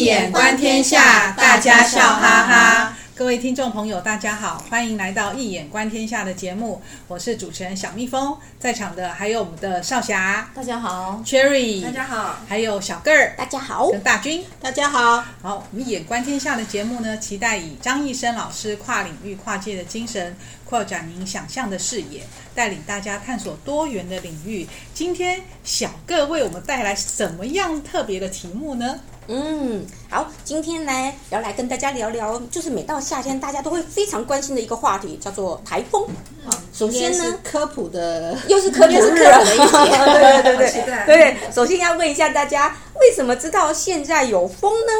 [0.00, 2.96] 易眼观天下，大家笑哈哈。
[3.14, 15.22] 各位听众朋友，大家好，欢迎来到《一眼观天下》的节目，我是主持人小蜜蜂，在场的还有我们的少霞，大家好；Cherry，大家好；还有小个儿，大家好；跟大军，大家好。
[15.42, 22.22] 好，《我们《一眼观天下》的节目呢，期待以张易生老师跨领域、跨界的精神，扩展您想象的视野，
[22.54, 24.66] 带领大家探索多元的领域。
[24.94, 28.98] 今天小个为我们带来什么样特别的题目呢？
[29.32, 36.04] 嗯，好，今天呢要来跟大家聊聊，就是每到夏天大家都会非常关心的一个话题，叫做台风。
[36.44, 41.36] 嗯、首先呢，科普的又是科普 日的一节，对对对对对。
[41.54, 44.92] 首先要问一下大家，为什么知道现在有风呢？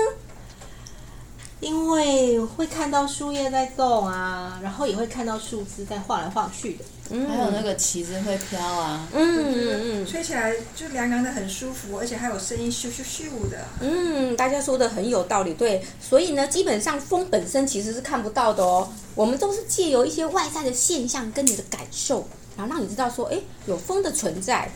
[1.60, 6.84] 因为会看到树叶在动啊，然后也会看到树枝在晃来晃去的。
[7.12, 13.58] 嗯，还有那个旗子会飘啊，嗯嗯嗯，吹起来就凉凉的，很舒服，而且还有声音咻咻咻的。
[13.80, 15.82] 嗯，大家说的很有道理，对。
[16.00, 24.70] 所以呢，基本上风本身其实是看不到的哦，我们都是借由一些外在的现象跟你的感受，然后让你知道说，哎，有风的存在。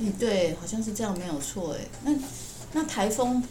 [0.00, 1.80] 嗯，对，好像是这样，没有错，哎。
[2.02, 2.12] 那
[2.72, 3.42] 那台风。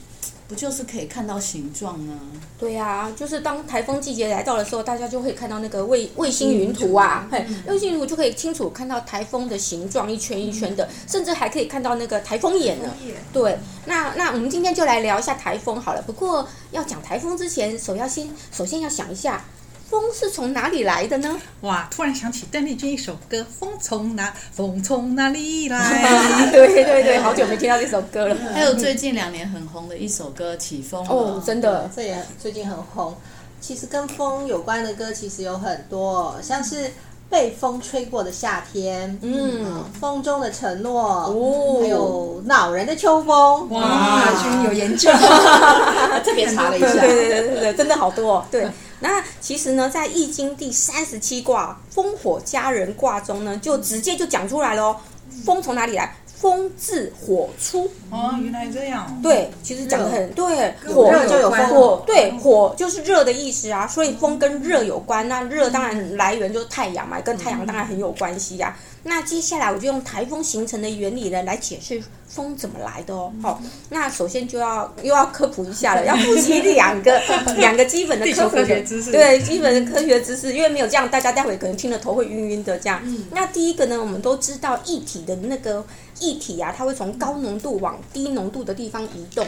[0.48, 2.14] 不就是可以看到形状呢？
[2.58, 12.94] 对呀、啊，就是当台风季节来到的时候，大家就会看到那个卫卫星云图啊，嘿，卫星云图就可以清楚看到台风的形状，一圈一圈的，甚至还可以看到那个台风眼呢。
[13.34, 16.02] 对，那那我们今天就来聊一下台风好了。
[16.02, 19.44] 不过要讲台风之前，首要先首先要想一下。
[19.90, 21.40] 风是从哪里来的呢？
[21.62, 21.88] 哇！
[21.90, 26.50] 突然想起邓丽君一首歌，《风从哪风从哪里来》。
[26.52, 28.36] 对对对，好久没听到这首歌了。
[28.54, 33.16] 还有最近两年很红的一首歌《起风》哦，真的，这也最近很红。
[33.62, 36.92] 其实跟风有关的歌其实有很多，像是
[37.30, 43.70] 被风吹过的夏天，嗯，风中的承诺，哦，还有恼人的秋风。
[43.70, 43.82] 哇，
[44.26, 45.10] 大军有研究，
[46.26, 48.68] 特别查了一下，对对对对对，真的好多，对。
[49.00, 54.98] 那其实呢，在《易经》第三十七卦“风火家人”卦中呢，就直接就讲出来了哦。
[55.46, 56.16] 风从哪里来？
[56.40, 57.90] 风自火出。
[58.12, 59.20] 哦，原来这样。
[59.24, 60.72] 对，其实讲的很对。
[60.86, 65.28] 火就有风，火对火就是热的意思啊，所以风跟热有关。
[65.28, 68.87] 那热当然来源就是太阳嘛，跟太阳当然很有关系呀、啊。
[69.04, 73.32] 那接下来我就用台风形成的原理呢来解释风怎么来的哦。
[73.42, 77.22] 好，那首先就要又要科普一下了， 要复习两个
[77.58, 79.12] 两个基本的科普的知识。
[79.12, 83.02] 对，基本的科学知识，因为没有这样，大家待会可能听了头会晕晕的这样。
[83.32, 85.86] 那第一个呢，我们都知道液体的那个
[86.20, 89.46] 液体啊，它会从高浓度往低浓度的地方移动。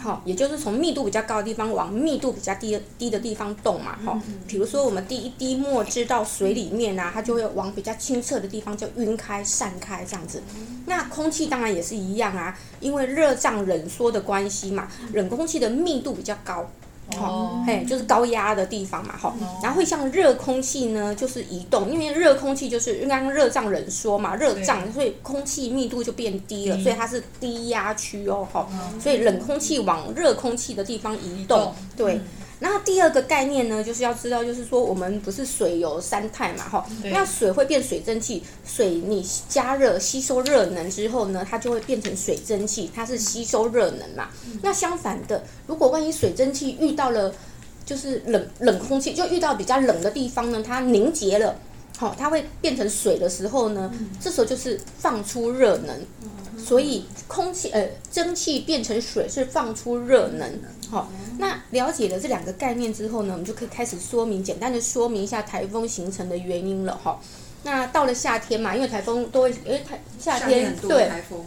[0.00, 3.96] 好，也就是从密度比较高的地方往密度比较低的低的地方动嘛。
[4.04, 10.42] 好，比如说我们滴一滴墨汁到水里面啊，它就会往比较清澈的地方就晕开散开这样子。
[10.86, 16.68] 那空气当然也是一样啊，因为热胀冷缩的关系嘛，冷空气的密度比较高。
[17.20, 28.68] 哦，嘿，就是高压的地方嘛，哈，然后会像热空气呢，就是移动，因为热空气就是刚刚热胀冷缩嘛，热胀，所以空气密度就变低了，所以它是低压区哦，哈，
[29.00, 32.14] 所以冷空气往热空气的地方移动，对。
[32.14, 32.20] 然
[32.70, 44.28] 后第二个概念呢，就是要知道，就是说我们不是水有三态嘛，哈，那水会变水蒸气，水你加热吸收热能之后呢，它就会变成水蒸气，它是吸收热能嘛。
[44.60, 47.34] 那相反的，如果万一水蒸气遇到了
[47.84, 51.56] 就是冷冷空气，就遇到比较冷的地方呢，它凝结了，
[51.96, 56.00] 好，它会变成水的时候呢，这时候就是放出热能。
[56.64, 60.50] 所以空气呃蒸汽变成水是放出热能，
[60.90, 67.18] 好，那了解了这两个概念之后呢，我们就可以开始说明，简单的说明一下台风形成的原因了哈。
[67.64, 71.44] 那到了夏天嘛，因为台风都会，诶，台夏天对台风。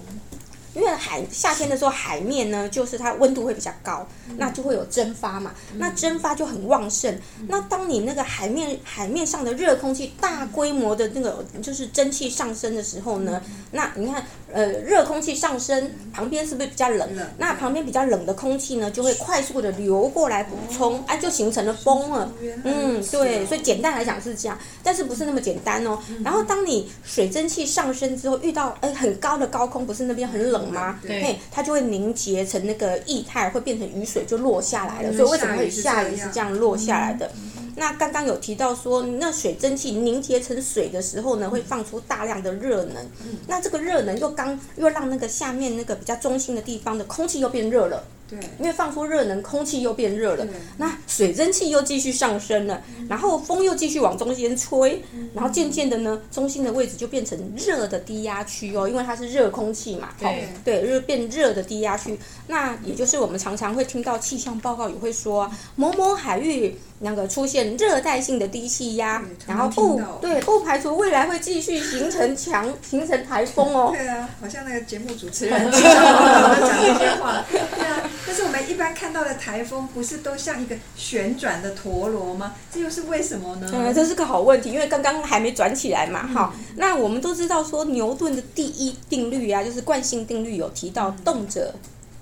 [0.73, 4.05] 因为海夏天的时候，海面呢，就是它温度会比较高，
[4.35, 7.17] 那就会有蒸发嘛，那蒸发就很旺盛。
[7.47, 14.25] 那当你那个海面海面上的热空气大规模的那个就是蒸汽上升的时候呢，那你看，
[14.55, 17.07] 呃，热空气上升，旁边是不是比较冷？
[17.37, 22.31] 那旁边比较冷的空气呢，就会快速的流过来补充，哎，就形成了风了。
[22.63, 25.97] 嗯，对，所以简单来讲是这样，但是不是那么简单哦。
[26.23, 30.65] 然后当你水蒸气上升之后，遇到哎很高的高空，不是那边很冷。
[30.65, 30.99] 吗？
[31.03, 35.13] 对，它就会凝结成那个液态，会变成雨水，就落下来了。
[35.13, 37.29] 所以为什么会下雨是这样落下来的？
[37.75, 43.05] 那刚刚有提到说，那水蒸气凝结成水的时候呢，会放出大量的热能。
[43.47, 48.03] 那这个热能又刚又让那个下面那个比较中心的地方的空气又变热了。
[48.27, 55.01] 对，因为放出热能，空气又变热了，那水蒸气又继续上升了，然后风又继续往中间吹，
[55.33, 66.75] 然后渐渐的呢，中心的位置就变成热的低压区哦，因为它是热空气嘛，对对，热变热的低压区，那也就是我们常常会听到气象报告也会说某某海域。
[66.99, 73.91] 那个出现热带性的低气压，然后不对，不排除未来会继续形成强 形成台风哦。
[73.93, 77.43] 对啊，好像那个节目主持人 讲这些话。
[77.51, 82.53] 对啊，但是我们一般看到的台风，不是都像一个旋转的陀螺吗？
[82.71, 83.69] 这又是为什么呢？
[83.73, 86.25] 嗯，这是个好问题，因为刚刚还没转起来嘛。
[86.27, 91.73] 哈、嗯，那我们都知道说牛顿的第一定律啊，就是惯性定律有提到动者。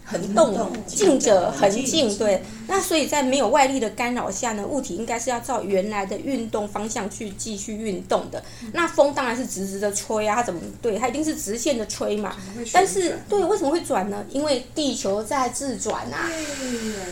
[0.06, 2.16] 恒动，静者恒静。
[2.18, 8.44] 对，那所以在没有外力的干扰下呢，物体应该是要照原来的运动方向去继续运动的。
[8.74, 10.98] 那风当然是直直的吹啊，它怎么对？
[10.98, 12.36] 它一定是直线的吹嘛。
[12.72, 14.26] 但是，对，为什么会转呢？
[14.30, 16.30] 因为地球在自转啊。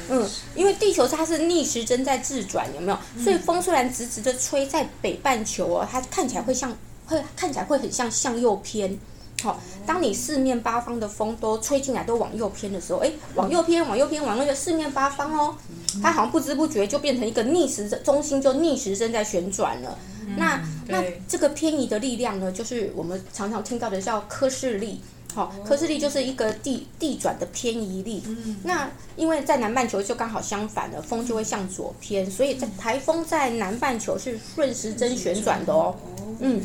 [0.10, 3.24] 嗯，因为地球它是逆时针在自转，有没有？
[3.24, 9.00] 所以风虽然直直的吹在北半球哦，它看起来会像，会看起来会很像向右偏。
[9.42, 15.56] 好，当你四面八方的风都吹进来，都往右偏的时候，哎，往右偏，往右偏，往那个四面八方哦，
[16.02, 19.98] 它好像不知不觉就变成一个逆时针，中心就逆时针在旋转了。
[20.38, 25.02] 那那这个偏移的力量呢，就是我们常常听到的叫科氏力。
[25.34, 28.22] 好，科氏力就是一个地地转的偏移力。
[28.64, 35.96] 那因为在南半球就刚好相反了，风就会向左偏，所以在台风在南半球是顺时针旋转的哦。
[36.40, 36.62] 嗯。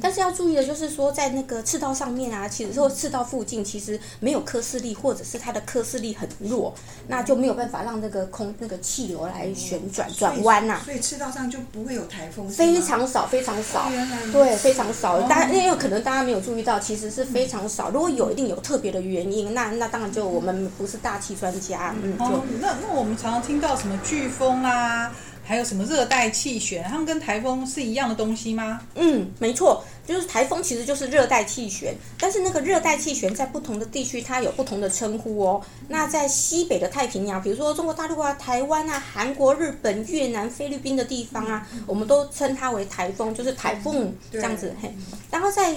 [0.00, 6.74] 但是要注意的就是说，在那个赤道上面啊，其实说赤道附近其实没有科氏力，或者是它的科氏力很弱，
[7.08, 10.80] 那就没有办法让那个空那个气流来旋转转弯呐。
[10.84, 12.48] 所以赤道上就不会有台风。
[12.48, 13.90] 非常少，非常少。
[14.32, 15.20] 对，非常少。
[15.22, 17.90] 大家因为可能大家没有注意到，其实是非常少。
[17.90, 19.52] 如果有，一定有特别的原因。
[19.54, 25.12] 那那当然就我们不是大气专家，嗯，就那那我们常常听到什么飓风啊。
[25.50, 26.80] 还有什么热带气旋？
[26.84, 28.80] 它们跟台风是一样的东西吗？
[28.94, 35.60] 嗯，没错，就是台风其实就是热带气旋，但是那个热带气旋在不同的地区它有不同的称呼哦。
[35.88, 44.72] 那在西北的太平洋，比如说中国大陆啊、台湾啊、韩国、日本、越南、菲律宾的地方啊，我们都称它为台风，就是台风这样子。
[44.80, 44.94] 嘿，
[45.32, 45.74] 然后在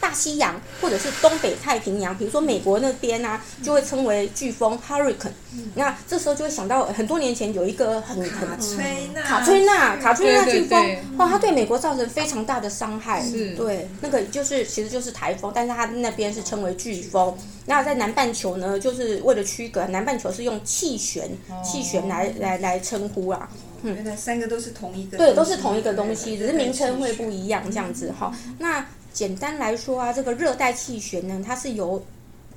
[0.00, 5.30] 大西洋或者是东北太平洋，比如说美国那边啊，就会称为飓风 （hurricane）。
[5.74, 13.22] 那这时候就会想到很多年前有一个很很卡崔娜卡崔娜卡崔娜飓风，哇，它对美国造成非常大的伤害。
[13.22, 17.36] 是，对，那个就是其实就是台风，但是它那边是称为飓风。
[17.66, 21.30] 那在南半球呢，就是为了区隔，南半球是用气旋
[21.64, 23.48] 气旋来来来称呼啊。
[23.82, 28.32] 嗯，原来三个都是同一个，对，都是同一个东西，只是名称会不一样这样子哈。
[28.58, 32.02] 那简单来说啊，这个热带气旋呢，它是由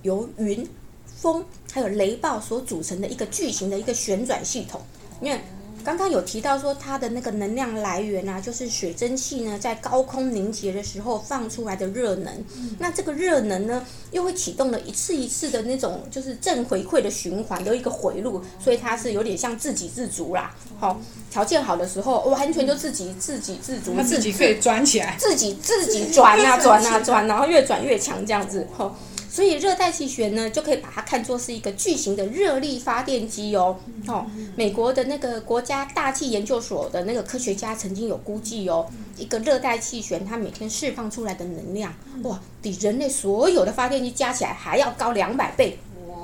[0.04, 0.68] 由云、
[1.06, 4.82] 风还有雷暴所组成的一个巨型的一个旋转系统，
[5.22, 5.40] 因为。
[5.84, 12.34] 刚刚有提到说它的那个能量来源啊，就是水蒸气呢在高空凝结的时候放出来的热能。
[12.80, 20.56] 那这个热能呢，又会启动了一次一次的那种就是正回馈的循环的一个回路，所以它是有点像自给自足啦。
[20.80, 21.00] 好，
[21.30, 28.68] 条件好的时候，完全就自己自给自足，自己可以转起来，自己自己转啊转啊转，然后越转越强这样子。
[28.76, 28.98] 好。
[29.34, 33.76] 所以热带气旋呢，就可以把它看作是一个巨型的热力发电机哦。
[34.08, 38.86] 哦，美国的那个国家大气研究所的那个科学家曾经有估计哦，
[39.18, 41.92] 一个热带气旋它每天释放出来的能量，
[42.22, 45.80] 哇，比人类所有的发电机加起来还要高两百倍。
[46.08, 46.16] 哇，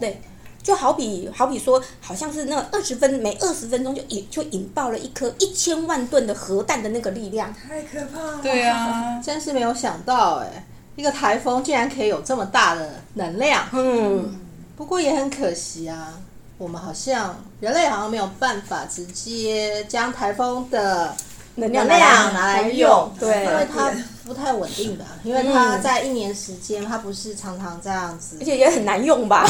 [0.00, 0.20] 对，
[0.60, 8.40] 就好比好比说，好像是那二十分每二十分钟就引就引爆了一颗一千万吨的核弹的那个力量，太可怕了。
[8.42, 10.66] 对啊， 真是没有想到哎。
[10.98, 14.36] 一个台风竟然可以有这么大的能量，嗯，
[14.76, 16.12] 不过也很可惜啊，
[16.58, 21.14] 我们好像人类好像没有办法直接将台风的
[21.54, 23.92] 能量拿来用，对，因为它
[24.24, 29.46] 不太稳定的，因为它在一年时间，它不是常常这样子，而且也很难用吧。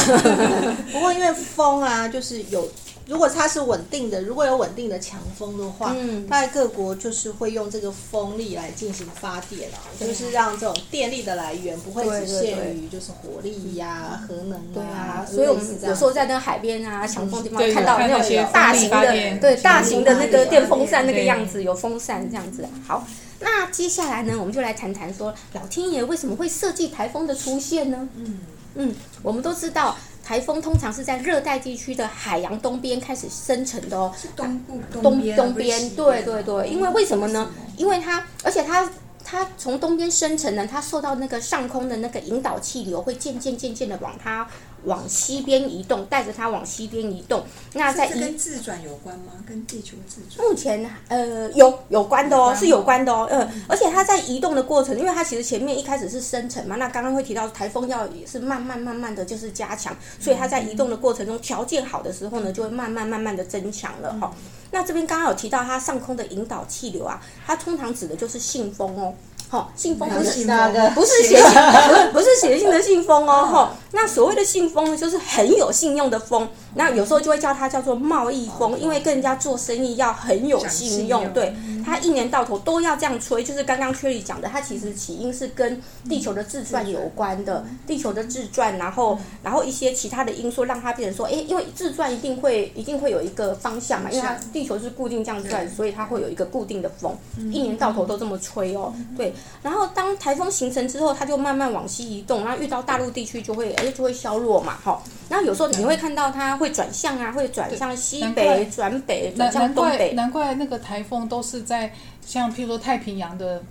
[0.91, 2.69] 不过因为风啊，就是有。
[3.09, 14.63] 如果它是稳定的，如果有稳定的强风的话，嗯，大概各国就是会用这个风力来进行发电啊，就是让这种电力的来源不会只限于就是火力呀、啊、核能啊。
[14.71, 22.63] 对啊，所以我们有时候在那个海边啊、强风地方看到那种大型的，对大型的那个电风扇那个样子，有风扇这样子。
[22.87, 23.07] 好，
[23.39, 28.07] 那接下来呢，我们就来谈谈说，老天爷为什么会设计台风的出现呢？
[28.15, 28.39] 嗯
[28.75, 29.97] 嗯，我们都知道。
[30.23, 37.49] 台风通常是在热带地区的海洋东边开始生成的哦，是东部东东东边，对对对，因为为什么呢？
[37.77, 38.87] 因为它，而且它
[39.23, 44.47] 它从东边生成呢，它受到那个上空的那个引导气流会渐渐渐渐的往它
[44.85, 47.43] 往西边移动，带着它往西边移动。
[47.73, 49.33] 那在移跟自转有关吗？
[49.47, 50.47] 跟地球自转？
[50.47, 64.31] 目前呃有有关的哦，是有关的哦，嗯、呃，而且它在移动的过程，因为它其实前面一开始是生成嘛，那刚刚会提到台风要也是慢慢慢慢的就是加强，所以它在移动的过程中条件好的时候呢，就会慢慢慢慢的增强了哈、哦。
[64.71, 69.13] 那这边刚刚有提到它上空的引导气流啊，它通常指的就是信风哦。
[69.49, 71.43] 好、哦，信封不是那个，不是写信，
[71.81, 73.49] 不是不是写信的信封哦。
[73.51, 76.47] 哈、哦，那所谓的信封呢，就是很有信用的风。
[76.75, 81.31] 那有时候就会叫它叫做贸易风，因为跟人家做生意要很有信用。
[81.33, 81.53] 对，
[81.85, 83.43] 它一年到头都要这样吹。
[83.43, 97.17] 就是刚刚 Cherry 讲的，它其实起因是跟地球的自转有关的，地球的自转，然后然后一些其他的因素让它变成说，哎，因为自转一定会一定会有一个方向嘛，因为它地球是固定这样转，所以它会有一个固定的风，
[97.51, 98.93] 一年到头都这么吹哦。
[99.17, 99.33] 对。
[99.63, 105.01] 然后当台风形成之后，它就慢慢往西移动，然后遇到大陆地区就会哎就会消弱嘛，哈。
[105.29, 110.13] 然后有时候你会看到它会转向啊，会转向西北、转北、转向东北。
[110.13, 111.91] 难怪那个台风都是在
[112.25, 113.61] 像譬如说太平洋的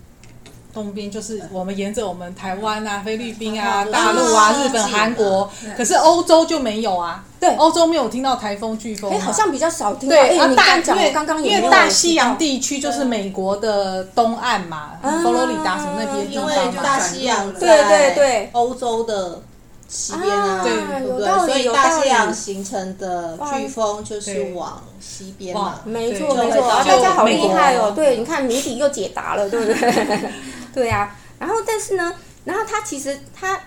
[0.72, 7.24] 东边，就是我们沿着我们台湾啊、菲律宾啊、大陆啊、日本、韩国，可是欧洲就没有啊。
[7.40, 10.16] 对，欧洲没有听到台风、飓风，哎，好像比较少听到。
[10.16, 16.82] 对，啊，大因为刚刚因为大西洋地区就是美国的东岸嘛，佛罗里达什么那边地方嘛。
[16.82, 19.40] 大西洋对对对，欧洲的
[19.88, 21.26] 西边啊，对不对？
[21.46, 25.80] 所以大西洋形成的飓风就是往西边嘛。
[25.84, 27.92] 没错没错，大家好厉害哦！
[27.96, 30.30] 对，你看谜底又解答了，对不对？
[30.74, 32.14] 对呀，然后但是呢，
[32.44, 33.58] 然后它其实它。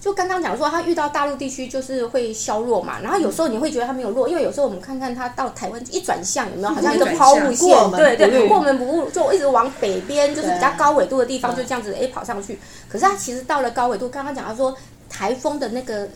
[0.00, 7.90] 就刚刚讲说，它遇到大陆地区就是会削弱嘛，然后有时候你会觉得它没有弱，因为有时候我们看看它到台湾一转向，有没有好像一个抛物线？
[7.92, 12.60] 对对，过门不入，就一直往北边，就是比较高纬度的地方，就这样子哎跑上去。
[12.86, 14.76] 可是它其实到了高纬度，刚刚讲他说
[15.16, 16.08] 台风的那个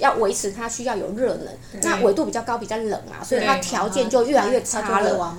[0.00, 5.34] 要维持它需要有热能，那纬度比较高比较冷嘛，所以它条件就越来越差了。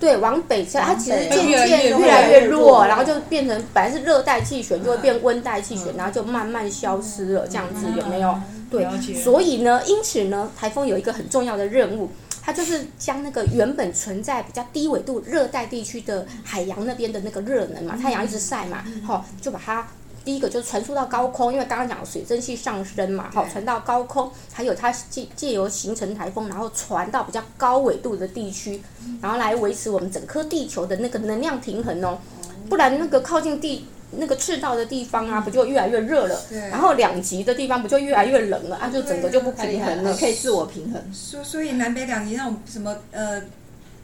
[0.00, 8.36] 对，往北它其实渐渐越来越弱，然后就变成本来是热带气旋，就会变温带气旋，然后就慢慢消失了，这样子有没有？
[8.70, 8.84] 对，
[9.14, 12.10] 所以呢，因此呢，台风有一个很重要的任务，
[12.42, 19.86] 它就是将那个原本存在比较低纬度热带地区的海洋那边的那个热能嘛，太阳一直晒嘛，好，就把它。
[20.28, 28.82] 第一个就是传输到高空，因为刚刚讲水蒸气上升嘛，好，传到高空，还有它借借由形成台风，然后传到比较高纬度的地区，
[29.22, 32.18] 然后来维持我们整颗地球的那个能量平衡哦，
[32.68, 33.86] 不然那个靠近地
[34.18, 36.38] 那个赤道的地方啊，不就越来越热了？
[36.70, 38.76] 然后两极的地方不就越来越冷了？
[38.76, 41.02] 啊，就整个就不平衡了，可以自我平衡。
[41.10, 43.40] 所所以南北两极那种什么呃。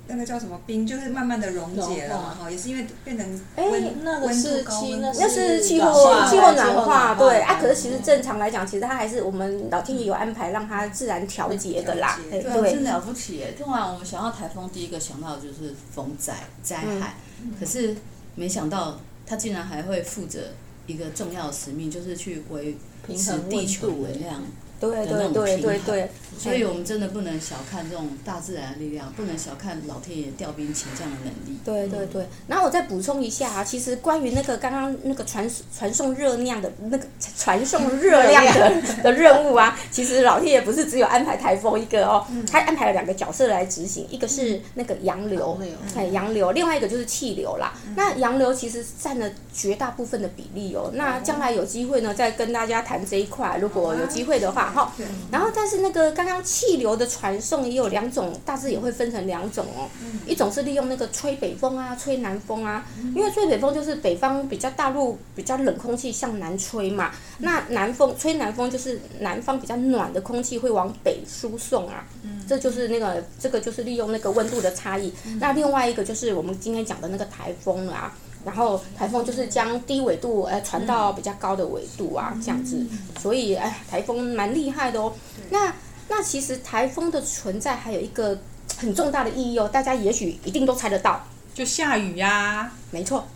[0.06, 5.92] 那个叫什么冰，就是慢慢的溶解了嘛，哈，也是因为变成温那个是气，那是气候
[6.28, 7.58] 气候暖化，对啊。
[7.58, 12.20] 可是其实正常来讲，其实它还是我们老天爷有安排让它自然调节的啦。
[12.30, 13.54] 对，真了不起耶！
[13.58, 17.14] 通常我们想到台风，第一个想到的就是风灾灾害，
[17.58, 17.96] 可是
[18.34, 20.40] 没想到它竟然还会负责
[20.86, 22.76] 一个重要的使命，就是去维
[23.16, 24.42] 持地球能量。
[24.80, 31.58] 对对对对对，所以我们真的不能小看这种大自然的力量，不能小看老天爷调兵遣将的能力。
[31.64, 37.06] 对对对，然后我再补充一下啊，其实关于那个刚刚那个传传送热量的那个
[37.38, 45.58] 传送 热量的 的任务啊，其实老天爷不是只有安排台风一个哦，他安排了两个角色来执行，一个是那个洋流，
[45.96, 47.72] 哎洋流，另外一个就是气流啦。
[47.96, 50.90] 那洋流其实占了绝大部分的比例哦。
[50.94, 54.63] 那将来有机会呢，再跟大家谈这一块，如果有机会的话。
[54.72, 54.92] 好，
[55.30, 59.88] 然后但是那个刚刚气流的传送也有两种，大致也会分成两种哦。
[60.26, 72.04] 一种是利用那个吹北风啊，吹南风啊，因为吹北风就是北方比较大陆比较冷空气向南吹嘛，那南风吹南风就是南方比较暖的空气会往北输送啊。
[72.46, 75.12] 这就是那个这个就是利用那个温度的差异。
[75.38, 78.14] 那另外一个就是我们今天讲的那个台风啊。
[78.44, 82.86] 然后台风就是将低纬度呃传到比较高的纬度啊，这样子，
[83.20, 85.12] 所以哎，台风蛮厉害的哦。
[85.50, 85.72] 那
[86.08, 88.38] 那其实台风的存在还有一个
[88.76, 91.24] 很重大的意义哦，大家也许一定都猜得到，
[91.54, 93.26] 就下雨呀，没错，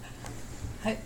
[0.82, 0.96] 还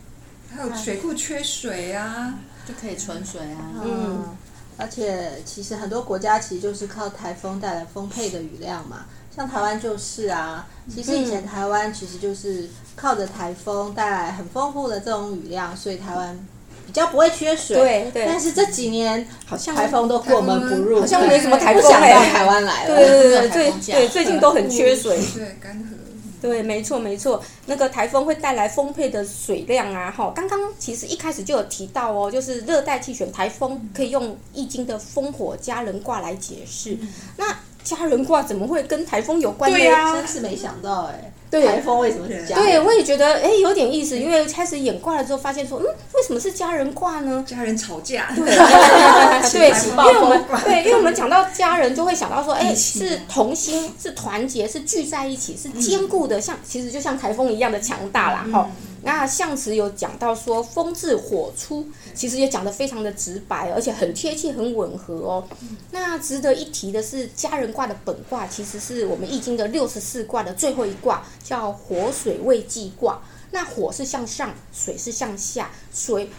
[0.51, 2.35] 还有水库缺水啊，
[2.67, 3.83] 就可以存水啊。
[3.85, 4.37] 嗯，
[4.77, 9.05] 而且其实很多国家其实就是靠台风带来丰沛的雨量嘛。
[9.35, 16.39] 像台湾就是啊，其实以前台湾其实就是靠着台风带来很丰富的这种雨量，所以台湾
[16.87, 17.77] 比较不会缺水。
[17.77, 18.27] 对对。
[18.27, 22.97] 但是这几年好像台风都过门不入，好像没什么台风想到台湾来了。
[22.97, 25.19] 对对对对，最对最近都很缺水。
[25.35, 25.97] 对，干涸。
[26.43, 30.11] 对，没错没错，那个台风会带来丰沛的水量啊！
[30.11, 36.99] 哈，刚刚其实一开始就有提到哦，就是热带气旋台风可以用易经的风火家人卦来解释。
[37.37, 37.47] 那
[37.85, 39.79] 家人卦怎么会跟台风有关呢？
[39.79, 41.13] 对呀，真是没想到哎。
[41.23, 41.31] 对，
[41.61, 42.65] 台风为什么是家人？
[42.65, 47.45] 对，我也觉得哎有点意思，因为开始演卦了之后，发现说，嗯，为什么是家人卦呢？
[47.47, 48.29] 家人吵架。
[48.35, 48.45] 对，
[49.53, 58.71] 对，因为我们对，因为我们讲到家人，就会想到说， 哎，是同心，是团结，是聚在一起，是坚固的，像其实就像台风一样的强大啦，哈。
[59.03, 65.49] 那象辞有讲到说，风自火出，其实也讲得非常的直白，而且很贴切，很吻合哦。
[65.91, 73.21] 那值得一提的是，家人卦的本卦其实是我们易经的六十四卦的最后一卦，叫火水未济卦。
[73.51, 76.31] 那火是向上，水是向下，水。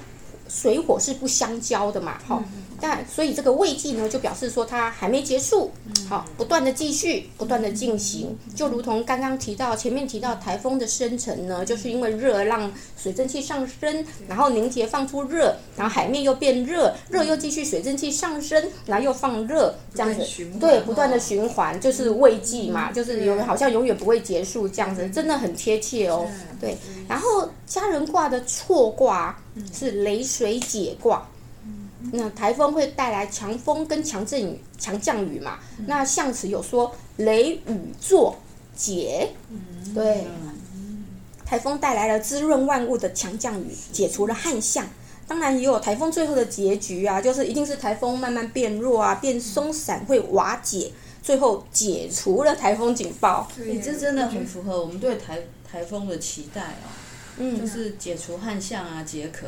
[0.50, 2.44] 水火是不相交的嘛，好，
[2.86, 5.72] 但所以这个未济呢，就表示说它还没结束，
[6.10, 20.28] 好，不断的继续，不断的进行，就如同刚刚提到前面提到台风的生成呢，就是因为热让水蒸气上升，然后凝结放出热，然后海面又变热，热又继续水蒸气上升，然后又放热，这样子，
[20.60, 26.28] 对，不断的循环，就是未济嘛，就是永远好像永远不会结束这样子，真的很贴切哦，
[26.60, 26.76] 对，
[27.08, 29.40] 然后家人卦的错卦。
[29.72, 31.24] 是雷水解卦，
[32.12, 35.60] 那台风会带来强风跟强阵雨、强降雨嘛？
[35.88, 38.36] 那象辞有说雷雨作
[38.76, 39.30] 解，
[39.96, 40.28] 对，
[41.46, 44.86] 台风带来了滋润万物的强降雨，解除了旱象。
[45.26, 50.92] 当然也有台风最后的结局啊，就是一定是台风慢慢变弱啊，变松散会瓦解，
[51.22, 53.48] 最后解除了台风警报。
[53.58, 55.40] 你这真的很符合我们对台
[55.72, 56.92] 台风的期待哦。
[57.38, 59.48] 嗯，就是解除旱象啊，解渴。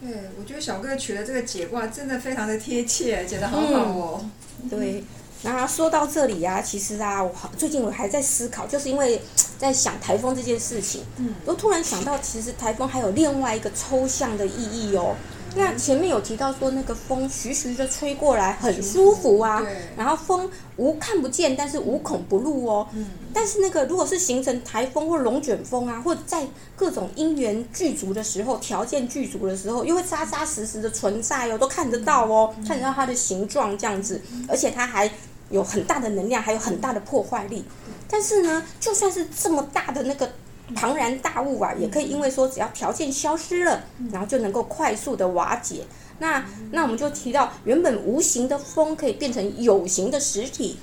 [0.00, 4.24] 对，我觉得小哥取的这个解卦真的非常的贴切，解得好好哦。
[4.62, 5.02] 嗯、对，
[5.42, 9.20] 那说到这里啊，其实啊，我最近我还在思考，就是因为
[9.58, 15.16] 在想台风这件事情，嗯，我突然想到，其实台风还有另外一个抽象的意义哦。
[15.56, 19.64] 那前面有提到说，那个风徐徐的吹过来，很舒服啊。
[19.96, 22.86] 然后风无看不见，但是无孔不入哦。
[22.92, 23.06] 嗯。
[23.32, 35.10] 但是那个如果是形成台风或龙卷风啊，或在各种因缘具足的时候，条件具足的时候，又会扎扎实实的存在哦，都看得到哦，看得到它的形状这样子，而且它还
[35.50, 37.64] 有很大的能量，还有很大的破坏力。
[38.08, 40.30] 但是呢，就算是这么大的那个。
[40.74, 45.82] 庞然大物啊，也可以因为说只要条件消失了，然后就能够快速的瓦解。
[46.20, 50.76] 那那我们就提到，原本无形的风可以变成有形的实体，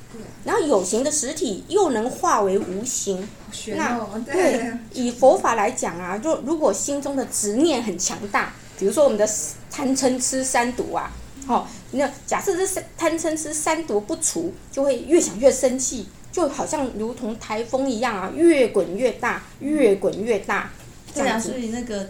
[0.46, 3.28] 然后有形的实体又能化为无形。
[3.76, 9.30] 那对，以佛法来讲啊，就如果心中的执念很强大，比如说我们的
[9.70, 11.12] 贪嗔痴三毒啊，
[11.46, 16.08] 好，那假设这贪嗔痴三毒不除，就会越想越生气。
[16.36, 20.70] 就好像如同台风一样啊，越滚越大，越滚越大。
[21.14, 22.10] 对啊，所以那个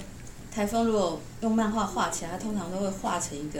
[0.51, 3.59] 台风如果用漫画画起来，它通常都会画成一个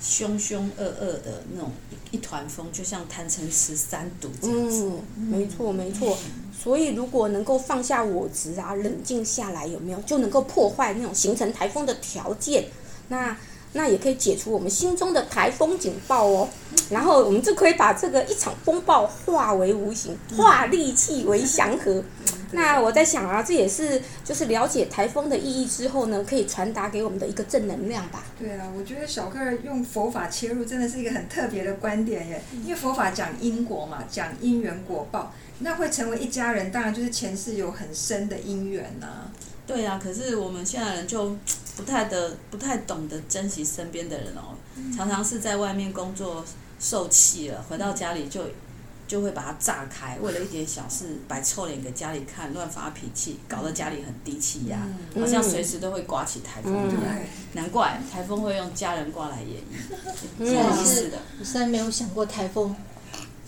[0.00, 1.70] 凶凶恶恶的那种
[2.12, 4.90] 一团风，就像贪嗔痴三毒这样子。
[5.18, 6.16] 嗯，没错没错。
[6.58, 12.64] 所以如果能够放下我执啊，冷静下来，有没有就能够破坏那种形成台风的条件？
[13.08, 13.36] 那。
[13.72, 16.48] 那也可以解除我们心中的台风警报哦，
[16.90, 22.02] 然后我们就可以把这个一场风暴化为无形，化戾气为祥和。
[22.52, 28.24] 那我在想啊，这也是就是了解台风的意义之后呢，可以传达给我们的一个正能量吧。
[28.36, 32.42] 对啊，我觉得小个用佛法切入，真的是一个很特别的观点耶。
[32.64, 39.30] 因为佛法讲因果嘛，讲因缘果报，那会成为一家人，当然就是前世有很深的因缘呐、啊。
[39.64, 41.36] 对啊，可是我们现在人就
[41.80, 44.54] 不太的、不太懂得珍惜身边的人哦，
[44.94, 46.44] 常常是在外面工作
[46.78, 48.42] 受气了，回到家里就
[49.08, 54.86] 就会把它炸开，为了一点小事摆臭脸给家里看，乱发脾气，搞得家里很低气压，
[55.18, 57.26] 好像随时都会刮起台风来。
[57.54, 59.62] 难怪台风会用家人挂来演
[60.38, 61.18] 绎， 是是的。
[61.38, 62.76] 我虽然没有想过台风。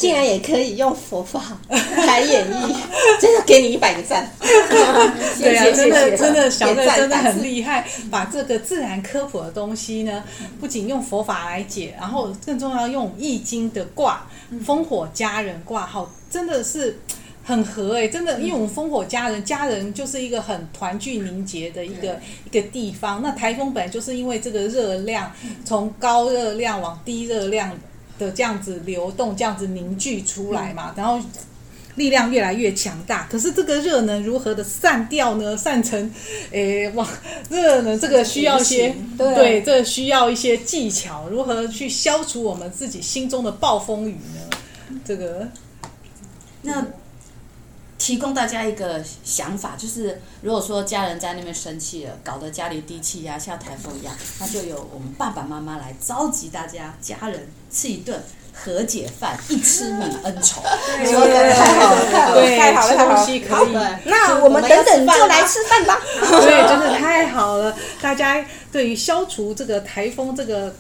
[0.03, 2.75] 竟然也可以用佛法来演绎，
[3.21, 4.29] 真的给你一百个赞！
[5.39, 10.25] 对啊，真的真的小赞真的很厉害，把这个自然科普的东西呢，
[10.61, 14.27] 不仅用佛法来解，然后更重要用易经的卦，
[14.67, 16.99] 烽火家人卦号，真的是
[17.45, 23.23] 很合哎，真的，因为我们烽火家人，家人就是一个很团聚凝结的一个一个地方。
[23.23, 25.31] 那台风本来就是因为这个热量
[25.65, 27.71] 从高热量往低热量。
[28.23, 31.21] 的这样子流动，这样子凝聚出来嘛，然后
[31.97, 33.27] 力量越来越强大。
[33.31, 35.57] 可是这个热能如何的散掉呢？
[35.57, 36.11] 散成，
[36.51, 37.07] 诶，哇，
[37.51, 37.99] 热能？
[37.99, 44.99] 这个需要一些，对，对，这个需要一些技巧，如何去消除我们自己心中的暴风雨呢？
[45.05, 45.49] 这个，
[46.63, 46.87] 那
[48.03, 58.21] 提供大家一个想法，就是如果说家人在那边生气了，搞得家里低气压像台风一样，那就由我们爸爸妈妈来召集大家家人吃一顿
[58.53, 60.61] 和解饭，一吃泯恩仇。
[60.97, 63.25] 对，太好了，太好了，太好了，太好了。
[63.25, 64.11] 可以。
[64.11, 66.01] 那我们等等就来吃饭吧。
[66.19, 67.73] 对，真的太好了。
[68.01, 70.75] 大家对于消除这个台风这个。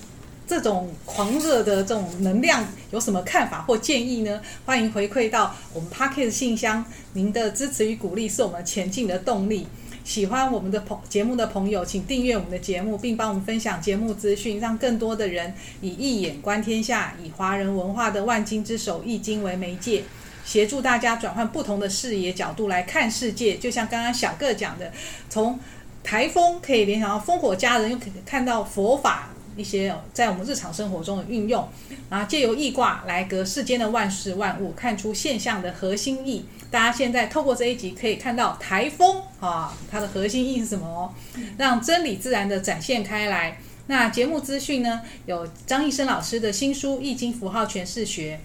[0.53, 4.39] 这种狂热的这种能量有什么看法或建议呢？
[4.67, 6.85] 欢迎回馈到我们 Podcast 信箱，
[7.15, 9.67] 您的支持与鼓励是我们前进的动力。
[10.05, 20.05] 喜欢我们的朋节目的朋友，请订阅我们的节目，并帮我们分享节目资讯，让更多的人以一眼观天下，以华人文化的万经之首《易经》为媒介，
[20.45, 23.57] 协助大家转换不同的视野角度来看世界。
[23.57, 24.93] 就像刚刚小个讲的，
[25.31, 25.59] 从
[26.05, 29.31] 台风可以联想到烽火家人，又可以看到佛法。
[29.57, 31.69] 一些在我们日常生活中的运用，
[32.09, 36.45] 然后借由易卦来隔世间的万事万物，看出现象的核心意。
[36.71, 41.13] 大家现在透过这一集可以看到台风啊，它的核心意是什么哦？
[41.59, 43.59] 让真理自然的展现开来。
[43.89, 48.41] 那节目资讯呢，有张易生老师的新书《易经符号诠释学》，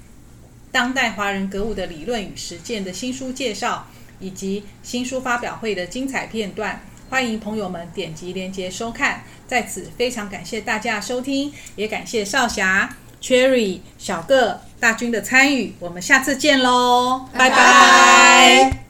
[0.72, 3.88] 当代华人格物的理论与实践的新书介绍，
[4.20, 6.82] 以及新书发表会的精彩片段。
[7.10, 17.56] 欢迎朋友们点击链接收看，在此非常感谢大家收听，也感谢少侠、Cherry、小个、大军的参与，我们下次见喽，拜拜。
[17.56, 18.84] 拜拜。